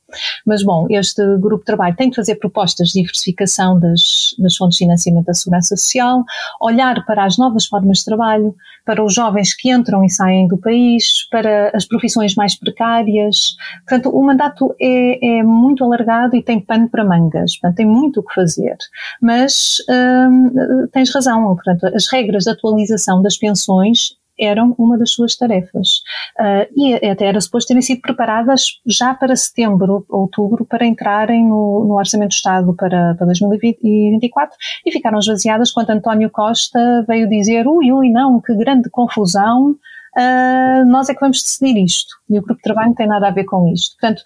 Mas, 0.46 0.62
bom, 0.62 0.86
este 0.90 1.22
grupo 1.38 1.58
de 1.58 1.66
trabalho 1.66 1.96
tem 1.96 2.10
de 2.10 2.16
fazer 2.16 2.36
propostas 2.36 2.88
de 2.88 3.00
diversificação 3.00 3.78
das, 3.78 4.34
das 4.38 4.56
fontes 4.56 4.78
de 4.78 4.84
financiamento 4.84 5.26
da 5.26 5.34
segurança 5.34 5.76
social, 5.76 6.24
olhar 6.60 7.04
para 7.06 7.24
as 7.24 7.36
novas 7.38 7.66
formas 7.66 7.98
de 7.98 8.04
trabalho, 8.04 8.54
para 8.84 9.04
os 9.04 9.14
jovens 9.14 9.54
que 9.54 9.70
entram 9.70 10.04
e 10.04 10.10
saem 10.10 10.48
do 10.48 10.58
país, 10.58 11.28
para 11.30 11.70
as 11.74 11.84
profissões 11.84 12.34
mais 12.34 12.58
precárias. 12.58 13.54
Portanto, 13.86 14.10
o 14.10 14.24
mandato 14.24 14.74
é, 14.80 15.38
é 15.38 15.42
muito 15.42 15.84
alargado 15.84 16.36
e 16.36 16.42
tem 16.42 16.60
pano 16.60 16.88
para 16.88 17.04
mangas, 17.04 17.58
portanto, 17.58 17.76
tem 17.76 17.86
muito 17.86 18.20
o 18.20 18.22
que 18.22 18.34
fazer. 18.34 18.76
Mas 19.20 19.76
hum, 19.88 20.88
tens 20.92 21.14
razão, 21.14 21.42
portanto, 21.54 21.86
as 21.94 22.10
regras 22.10 22.44
de 22.44 22.50
atualização 22.50 23.22
das 23.22 23.36
pensões 23.36 24.19
eram 24.40 24.74
uma 24.78 24.98
das 24.98 25.10
suas 25.12 25.36
tarefas. 25.36 26.00
Uh, 26.38 26.66
e 26.76 26.94
até 26.94 27.26
era 27.26 27.40
suposto 27.40 27.68
terem 27.68 27.82
sido 27.82 28.00
preparadas 28.00 28.80
já 28.86 29.14
para 29.14 29.36
setembro, 29.36 30.04
outubro, 30.08 30.64
para 30.64 30.86
entrarem 30.86 31.44
no, 31.46 31.84
no 31.86 31.94
Orçamento 31.96 32.30
do 32.30 32.34
Estado 32.34 32.74
para, 32.74 33.14
para 33.14 33.26
2024 33.26 34.56
e 34.86 34.92
ficaram 34.92 35.18
esvaziadas 35.18 35.70
quando 35.70 35.90
António 35.90 36.30
Costa 36.30 37.04
veio 37.06 37.28
dizer 37.28 37.66
ui, 37.66 37.92
ui, 37.92 38.10
não, 38.10 38.40
que 38.40 38.54
grande 38.54 38.88
confusão, 38.90 39.70
uh, 39.70 40.86
nós 40.86 41.08
é 41.08 41.14
que 41.14 41.20
vamos 41.20 41.42
decidir 41.42 41.76
isto. 41.82 42.14
E 42.28 42.38
o 42.38 42.42
grupo 42.42 42.56
de 42.56 42.62
trabalho 42.62 42.88
não 42.88 42.94
tem 42.94 43.06
nada 43.06 43.28
a 43.28 43.30
ver 43.30 43.44
com 43.44 43.68
isto. 43.72 43.96
Portanto, 44.00 44.22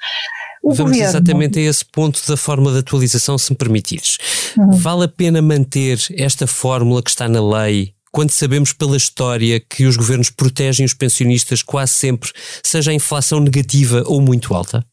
Vamos 0.62 0.78
governo... 0.78 1.02
exatamente 1.02 1.58
a 1.58 1.62
esse 1.62 1.84
ponto 1.84 2.20
da 2.26 2.36
fórmula 2.38 2.72
de 2.72 2.78
atualização, 2.78 3.36
se 3.36 3.52
me 3.52 3.56
permitires. 3.56 4.16
Uhum. 4.56 4.70
Vale 4.70 5.04
a 5.04 5.08
pena 5.08 5.42
manter 5.42 5.98
esta 6.16 6.46
fórmula 6.46 7.02
que 7.02 7.10
está 7.10 7.28
na 7.28 7.46
lei 7.46 7.93
quando 8.14 8.30
sabemos 8.30 8.72
pela 8.72 8.96
história 8.96 9.58
que 9.58 9.86
os 9.86 9.96
governos 9.96 10.30
protegem 10.30 10.86
os 10.86 10.94
pensionistas 10.94 11.64
quase 11.64 11.94
sempre, 11.94 12.30
seja 12.62 12.92
a 12.92 12.94
inflação 12.94 13.40
negativa 13.40 14.04
ou 14.06 14.20
muito 14.20 14.54
alta? 14.54 14.86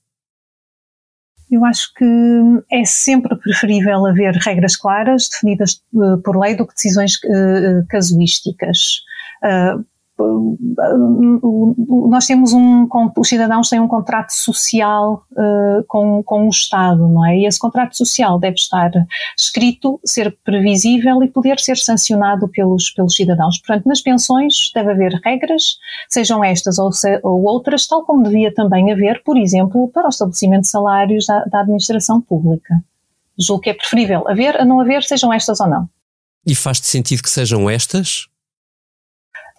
Eu 1.51 1.63
acho 1.63 1.93
que 1.93 2.05
é 2.71 2.83
sempre 2.83 3.35
preferível 3.35 4.07
haver 4.07 4.33
regras 4.37 4.75
claras, 4.75 5.29
definidas 5.29 5.83
eh, 5.93 6.17
por 6.23 6.35
lei, 6.35 6.55
do 6.55 6.65
que 6.65 6.73
decisões 6.73 7.17
uh, 7.25 7.85
casuísticas. 7.89 9.01
Nós 12.09 12.25
temos 12.25 12.53
um, 12.53 12.87
os 13.17 13.27
cidadãos 13.27 13.69
têm 13.69 13.79
um 13.79 13.87
contrato 13.87 14.31
social 14.31 15.23
uh, 15.31 15.83
com, 15.87 16.23
com 16.23 16.45
o 16.47 16.49
Estado, 16.49 17.07
não 17.07 17.25
é? 17.25 17.37
E 17.37 17.45
esse 17.45 17.59
contrato 17.59 17.95
social 17.95 18.39
deve 18.39 18.55
estar 18.55 18.91
escrito, 19.37 19.99
ser 20.05 20.37
previsível 20.43 21.23
e 21.23 21.27
poder 21.27 21.59
ser 21.59 21.77
sancionado 21.77 22.47
pelos, 22.49 22.91
pelos 22.91 23.15
cidadãos. 23.15 23.57
Portanto, 23.59 23.85
nas 23.85 24.01
pensões 24.01 24.71
deve 24.73 24.91
haver 24.91 25.19
regras, 25.23 25.77
sejam 26.09 26.43
estas 26.43 26.79
ou, 26.79 26.91
se, 26.91 27.19
ou 27.23 27.43
outras, 27.43 27.87
tal 27.87 28.03
como 28.03 28.23
devia 28.23 28.53
também 28.53 28.91
haver, 28.91 29.23
por 29.23 29.37
exemplo, 29.37 29.87
para 29.89 30.07
o 30.07 30.09
estabelecimento 30.09 30.61
de 30.61 30.69
salários 30.69 31.25
da, 31.25 31.43
da 31.45 31.61
administração 31.61 32.21
pública. 32.21 32.75
Julgo 33.39 33.63
que 33.63 33.69
é 33.69 33.73
preferível 33.73 34.27
haver 34.27 34.59
a 34.59 34.65
não 34.65 34.79
haver, 34.79 35.03
sejam 35.03 35.31
estas 35.33 35.59
ou 35.59 35.67
não. 35.67 35.89
E 36.45 36.55
faz-te 36.55 36.87
sentido 36.87 37.21
que 37.21 37.29
sejam 37.29 37.69
estas? 37.69 38.30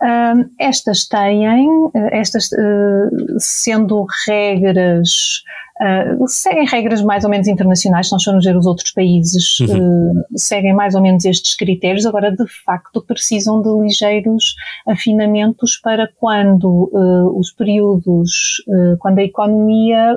Uh, 0.02 0.50
estas 0.58 1.06
têm, 1.06 1.68
eh, 1.94 2.18
estas 2.18 2.46
uh, 2.46 3.38
sendo 3.38 4.04
regras, 4.26 5.44
uh, 5.80 6.26
seguem 6.26 6.66
regras 6.66 7.00
mais 7.02 7.22
ou 7.22 7.30
menos 7.30 7.46
internacionais, 7.46 8.08
se 8.08 8.12
nós 8.12 8.24
formos 8.24 8.44
ver 8.44 8.56
os 8.56 8.66
outros 8.66 8.90
países, 8.90 9.60
uhum. 9.60 10.24
seguem 10.34 10.74
mais 10.74 10.96
ou 10.96 11.00
menos 11.00 11.24
estes 11.24 11.54
critérios, 11.54 12.04
agora 12.04 12.32
de 12.32 12.44
facto 12.64 13.00
precisam 13.06 13.62
de 13.62 13.68
ligeiros 13.80 14.56
afinamentos 14.88 15.76
para 15.76 16.08
quando 16.18 16.90
os 17.36 17.52
períodos, 17.52 18.56
quando 18.98 19.20
a 19.20 19.22
economia 19.22 20.16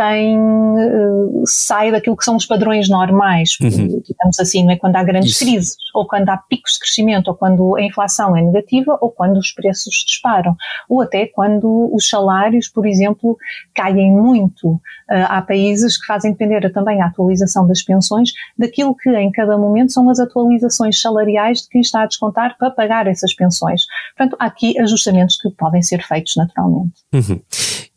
tem, 0.00 0.34
uh, 0.38 1.42
sai 1.44 1.92
daquilo 1.92 2.16
que 2.16 2.24
são 2.24 2.34
os 2.34 2.46
padrões 2.46 2.88
normais, 2.88 3.50
uhum. 3.60 4.00
digamos 4.02 4.40
assim, 4.40 4.64
não 4.64 4.72
é? 4.72 4.76
quando 4.76 4.96
há 4.96 5.04
grandes 5.04 5.32
Isso. 5.32 5.44
crises, 5.44 5.76
ou 5.94 6.06
quando 6.06 6.30
há 6.30 6.38
picos 6.38 6.72
de 6.72 6.78
crescimento, 6.78 7.28
ou 7.28 7.34
quando 7.34 7.76
a 7.76 7.82
inflação 7.82 8.34
é 8.34 8.40
negativa, 8.40 8.96
ou 8.98 9.10
quando 9.10 9.36
os 9.36 9.52
preços 9.52 10.02
disparam, 10.06 10.56
ou 10.88 11.02
até 11.02 11.26
quando 11.26 11.94
os 11.94 12.08
salários, 12.08 12.66
por 12.66 12.86
exemplo, 12.86 13.36
caem 13.74 14.10
muito. 14.10 14.70
Uh, 14.70 15.26
há 15.28 15.42
países 15.42 15.98
que 15.98 16.06
fazem 16.06 16.32
depender 16.32 16.66
também 16.72 17.02
a 17.02 17.06
atualização 17.06 17.66
das 17.66 17.82
pensões 17.82 18.32
daquilo 18.56 18.96
que 18.96 19.10
em 19.10 19.30
cada 19.30 19.58
momento 19.58 19.92
são 19.92 20.08
as 20.08 20.18
atualizações 20.18 20.98
salariais 20.98 21.62
de 21.62 21.68
quem 21.68 21.82
está 21.82 22.04
a 22.04 22.06
descontar 22.06 22.56
para 22.56 22.70
pagar 22.70 23.06
essas 23.06 23.34
pensões. 23.34 23.82
Portanto, 24.16 24.34
há 24.40 24.46
aqui 24.46 24.78
ajustamentos 24.80 25.36
que 25.36 25.50
podem 25.50 25.82
ser 25.82 26.02
feitos 26.02 26.36
naturalmente. 26.36 26.94
Uhum. 27.12 27.38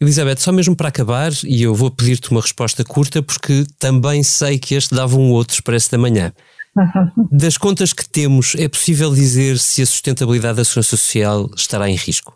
Elizabeth, 0.03 0.37
só 0.37 0.51
mesmo 0.51 0.75
para 0.75 0.89
acabar, 0.89 1.31
e 1.43 1.63
eu 1.63 1.73
vou 1.73 1.89
pedir-te 1.89 2.29
uma 2.31 2.41
resposta 2.41 2.83
curta, 2.83 3.23
porque 3.23 3.65
também 3.79 4.21
sei 4.21 4.59
que 4.59 4.75
este 4.75 4.93
dava 4.93 5.17
um 5.17 5.31
outro 5.31 5.55
expresso 5.55 5.91
da 5.91 5.97
manhã. 5.97 6.31
Das 7.31 7.57
contas 7.57 7.93
que 7.93 8.07
temos, 8.07 8.55
é 8.57 8.67
possível 8.67 9.13
dizer 9.13 9.59
se 9.59 9.81
a 9.81 9.85
sustentabilidade 9.85 10.57
da 10.57 10.65
segurança 10.65 10.97
social 10.97 11.49
estará 11.55 11.89
em 11.89 11.95
risco? 11.95 12.35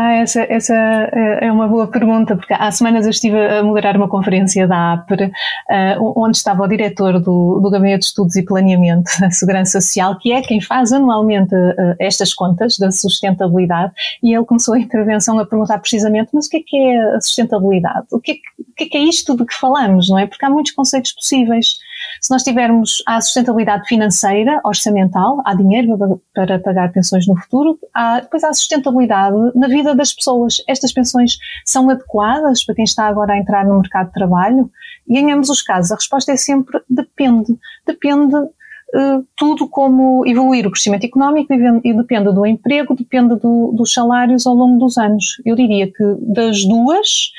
Ah, 0.00 0.12
essa, 0.12 0.42
essa 0.48 0.72
é, 0.72 1.46
é 1.46 1.52
uma 1.52 1.66
boa 1.66 1.88
pergunta, 1.88 2.36
porque 2.36 2.54
há 2.54 2.70
semanas 2.70 3.04
eu 3.04 3.10
estive 3.10 3.36
a 3.36 3.64
moderar 3.64 3.96
uma 3.96 4.08
conferência 4.08 4.64
da 4.64 4.92
APRE, 4.92 5.24
uh, 5.24 6.12
onde 6.16 6.36
estava 6.36 6.62
o 6.62 6.68
diretor 6.68 7.18
do, 7.18 7.58
do 7.60 7.68
Gabinete 7.68 8.02
de 8.02 8.06
Estudos 8.06 8.36
e 8.36 8.44
Planeamento 8.44 9.10
da 9.20 9.28
Segurança 9.32 9.80
Social, 9.80 10.16
que 10.16 10.32
é 10.32 10.40
quem 10.40 10.60
faz 10.60 10.92
anualmente 10.92 11.52
uh, 11.52 11.96
estas 11.98 12.32
contas 12.32 12.78
da 12.78 12.92
sustentabilidade, 12.92 13.92
e 14.22 14.32
ele 14.32 14.44
começou 14.44 14.74
a 14.74 14.78
intervenção 14.78 15.36
a 15.36 15.44
perguntar 15.44 15.78
precisamente, 15.80 16.28
mas 16.32 16.46
o 16.46 16.50
que 16.50 16.58
é 16.58 16.60
que 16.64 16.76
é 16.76 17.16
a 17.16 17.20
sustentabilidade? 17.20 18.06
O 18.12 18.20
que 18.20 18.30
é, 18.30 18.34
o 18.60 18.74
que, 18.76 18.84
é, 18.84 18.86
que 18.86 18.96
é 18.98 19.00
isto 19.00 19.36
de 19.36 19.44
que 19.44 19.54
falamos, 19.54 20.08
não 20.08 20.16
é? 20.16 20.28
Porque 20.28 20.44
há 20.44 20.50
muitos 20.50 20.70
conceitos 20.70 21.10
possíveis. 21.10 21.76
Se 22.20 22.30
nós 22.30 22.42
tivermos 22.42 23.02
a 23.06 23.20
sustentabilidade 23.20 23.86
financeira, 23.86 24.60
orçamental, 24.64 25.42
há 25.44 25.54
dinheiro 25.54 25.96
para 26.34 26.58
pagar 26.58 26.92
pensões 26.92 27.26
no 27.26 27.36
futuro, 27.36 27.78
há, 27.94 28.20
depois 28.20 28.44
há 28.44 28.48
a 28.48 28.54
sustentabilidade 28.54 29.36
na 29.54 29.68
vida 29.68 29.94
das 29.94 30.12
pessoas. 30.12 30.62
Estas 30.68 30.92
pensões 30.92 31.38
são 31.64 31.88
adequadas 31.90 32.64
para 32.64 32.74
quem 32.74 32.84
está 32.84 33.06
agora 33.06 33.32
a 33.34 33.38
entrar 33.38 33.64
no 33.64 33.78
mercado 33.78 34.08
de 34.08 34.14
trabalho? 34.14 34.70
E 35.08 35.18
em 35.18 35.32
ambos 35.32 35.48
os 35.48 35.62
casos 35.62 35.92
a 35.92 35.94
resposta 35.94 36.32
é 36.32 36.36
sempre 36.36 36.80
depende. 36.88 37.56
Depende 37.86 38.36
Uh, 38.94 39.22
tudo 39.36 39.68
como 39.68 40.26
evoluir 40.26 40.66
o 40.66 40.70
crescimento 40.70 41.04
económico 41.04 41.52
e, 41.52 41.92
depende 41.92 42.32
do 42.32 42.46
emprego, 42.46 42.96
depende 42.96 43.36
do, 43.36 43.70
dos 43.76 43.92
salários 43.92 44.46
ao 44.46 44.54
longo 44.54 44.78
dos 44.78 44.96
anos. 44.96 45.42
Eu 45.44 45.54
diria 45.54 45.92
que 45.92 46.16
das 46.22 46.64
duas, 46.64 47.30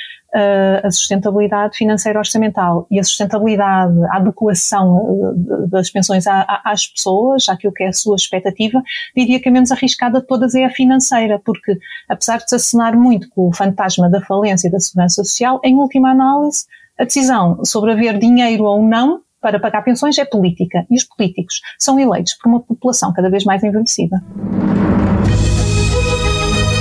a 0.83 0.91
sustentabilidade 0.91 1.77
financeira 1.77 2.19
orçamental 2.19 2.85
e 2.91 2.99
a 2.99 3.03
sustentabilidade, 3.03 3.97
a 4.11 4.17
adequação 4.17 5.33
eh, 5.33 5.67
das 5.67 5.89
pensões 5.89 6.25
às 6.27 6.87
pessoas, 6.87 7.49
àquilo 7.49 7.73
que 7.73 7.83
é 7.83 7.87
a 7.87 7.93
sua 7.93 8.15
expectativa, 8.15 8.81
diria 9.15 9.39
que 9.39 9.49
a 9.49 9.51
menos 9.51 9.71
arriscada 9.71 10.19
de 10.19 10.27
todas 10.27 10.53
é 10.53 10.65
a 10.65 10.69
financeira, 10.69 11.41
porque 11.43 11.77
apesar 12.07 12.37
de 12.37 12.49
se 12.49 12.55
assinar 12.55 12.95
muito 12.95 13.29
com 13.29 13.49
o 13.49 13.53
fantasma 13.53 14.09
da 14.09 14.21
falência 14.21 14.67
e 14.67 14.71
da 14.71 14.79
segurança 14.79 15.23
social, 15.23 15.59
em 15.63 15.75
última 15.75 16.11
análise, 16.11 16.65
a 16.99 17.05
decisão 17.05 17.63
sobre 17.65 17.93
haver 17.93 18.19
dinheiro 18.19 18.65
ou 18.65 18.83
não 18.83 19.21
para 19.41 19.59
pagar 19.59 19.81
pensões 19.83 20.17
é 20.17 20.25
política 20.25 20.85
e 20.91 20.95
os 20.95 21.03
políticos 21.05 21.61
são 21.79 21.97
eleitos 21.99 22.33
por 22.33 22.49
uma 22.49 22.59
população 22.59 23.13
cada 23.13 23.29
vez 23.29 23.45
mais 23.45 23.63
envelhecida. 23.63 24.21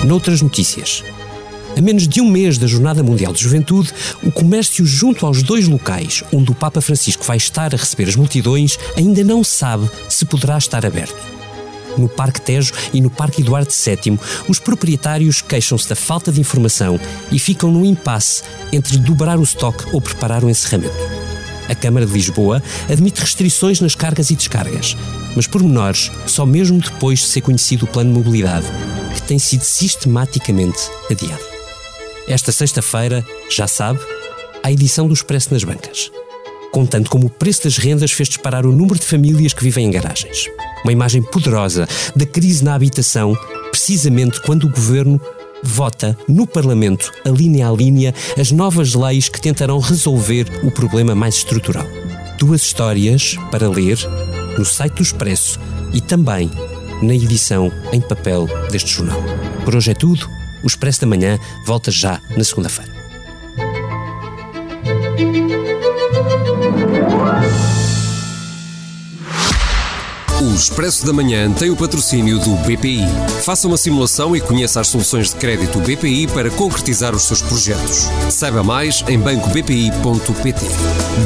Noutras 0.05 0.43
notícias. 0.43 1.05
A 1.77 1.81
menos 1.81 2.09
de 2.09 2.21
um 2.21 2.29
mês 2.29 2.59
da 2.59 2.67
Jornada 2.67 3.03
Mundial 3.03 3.33
de 3.33 3.43
Juventude, 3.43 3.93
o 4.23 4.33
comércio 4.33 4.85
junto 4.85 5.27
aos 5.27 5.43
dois 5.43 5.69
locais 5.69 6.25
onde 6.33 6.51
o 6.51 6.55
Papa 6.55 6.81
Francisco 6.81 7.25
vai 7.25 7.37
estar 7.37 7.75
a 7.75 7.77
receber 7.77 8.09
as 8.09 8.17
multidões 8.17 8.79
ainda 8.97 9.23
não 9.23 9.45
sabe 9.45 9.89
se 10.09 10.25
poderá 10.25 10.59
estar 10.59 10.85
aberto. 10.85 11.17
No 11.97 12.09
Parque 12.09 12.41
Tejo 12.41 12.73
e 12.93 13.01
no 13.01 13.11
Parque 13.11 13.43
Eduardo 13.43 13.73
VII, 13.73 14.19
os 14.49 14.59
proprietários 14.59 15.43
queixam-se 15.43 15.89
da 15.89 15.97
falta 15.97 16.31
de 16.31 16.41
informação 16.41 16.99
e 17.31 17.39
ficam 17.39 17.71
no 17.71 17.85
impasse 17.85 18.43
entre 18.73 18.99
dobrar 18.99 19.39
o 19.39 19.43
estoque 19.43 19.85
ou 19.93 20.01
preparar 20.01 20.45
o 20.45 20.51
encerramento. 20.51 20.97
A 21.69 21.75
Câmara 21.75 22.07
de 22.07 22.13
Lisboa 22.13 22.63
admite 22.91 23.21
restrições 23.21 23.81
nas 23.81 23.95
cargas 23.95 24.31
e 24.31 24.37
descargas, 24.37 24.97
mas 25.37 25.47
por 25.47 25.63
menores 25.63 26.11
só 26.27 26.47
mesmo 26.47 26.81
depois 26.81 27.19
de 27.19 27.27
ser 27.27 27.43
conhecido 27.43 27.85
o 27.85 27.89
plano 27.89 28.13
de 28.13 28.19
mobilidade, 28.19 28.67
que 29.15 29.23
tem 29.23 29.39
sido 29.39 29.63
sistematicamente 29.63 30.79
adiado. 31.11 31.58
Esta 32.29 32.53
sexta-feira, 32.53 33.25
já 33.51 33.67
sabe, 33.67 33.99
a 34.63 34.71
edição 34.71 35.09
do 35.09 35.15
Expresso 35.15 35.53
nas 35.53 35.65
bancas. 35.65 36.11
Contando 36.71 37.09
como 37.09 37.27
o 37.27 37.31
preço 37.31 37.65
das 37.65 37.79
rendas 37.79 38.13
fez 38.13 38.29
disparar 38.29 38.67
o 38.67 38.73
número 38.73 38.99
de 38.99 39.07
famílias 39.07 39.55
que 39.55 39.65
vivem 39.65 39.87
em 39.87 39.91
garagens. 39.91 40.45
Uma 40.85 40.93
imagem 40.93 41.23
poderosa 41.23 41.89
da 42.15 42.27
crise 42.27 42.63
na 42.63 42.75
habitação, 42.75 43.35
precisamente 43.71 44.43
quando 44.43 44.65
o 44.65 44.71
governo 44.71 45.19
vota 45.63 46.17
no 46.29 46.47
Parlamento, 46.47 47.11
a 47.25 47.31
linha 47.31 47.67
a 47.67 47.73
linha, 47.73 48.15
as 48.39 48.53
novas 48.53 48.95
leis 48.95 49.31
que 49.31 49.41
tentarão 49.41 49.79
resolver 49.79 50.47
o 50.63 50.71
problema 50.71 51.15
mais 51.15 51.37
estrutural. 51.37 51.87
Duas 52.39 52.61
histórias 52.61 53.37
para 53.51 53.71
ler 53.71 53.99
no 54.59 54.67
site 54.67 54.97
do 54.97 55.03
Expresso 55.03 55.59
e 55.95 56.01
também 56.01 56.51
na 57.03 57.15
edição 57.15 57.73
em 57.91 58.01
papel 58.03 58.47
deste 58.71 58.91
jornal. 58.91 59.23
Por 59.65 59.75
hoje 59.75 59.93
é 59.93 59.95
tudo. 59.95 60.29
O 60.63 60.67
Expresso 60.67 61.01
da 61.01 61.07
Manhã 61.07 61.39
volta 61.65 61.91
já 61.91 62.21
na 62.37 62.45
segunda-feira. 62.45 62.93
O 70.41 70.55
Expresso 70.55 71.05
da 71.05 71.13
Manhã 71.13 71.53
tem 71.53 71.69
o 71.69 71.77
patrocínio 71.77 72.39
do 72.39 72.55
BPI. 72.59 73.03
Faça 73.43 73.67
uma 73.67 73.77
simulação 73.77 74.37
e 74.37 74.41
conheça 74.41 74.81
as 74.81 74.87
soluções 74.87 75.31
de 75.31 75.37
crédito 75.37 75.81
BPI 75.81 76.29
para 76.29 76.49
concretizar 76.51 77.15
os 77.15 77.25
seus 77.25 77.43
projetos. 77.43 78.09
Saiba 78.31 78.63
mais 78.63 79.05
em 79.09 79.19
bancobpi.pt. 79.19 80.61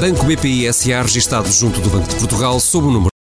Banco 0.01 0.25
BPI 0.25 0.73
SA 0.73 1.03
registado 1.03 1.53
junto 1.53 1.81
do 1.81 1.91
Banco 1.91 2.09
de 2.09 2.17
Portugal 2.17 2.59
sob 2.59 2.87
o 2.87 2.91
número 2.91 3.12